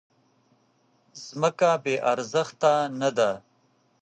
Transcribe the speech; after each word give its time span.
ځمکه 1.25 1.69
بې 1.83 1.95
ارزښته 2.11 2.73
نه 2.99 3.09
ده. 3.17 3.31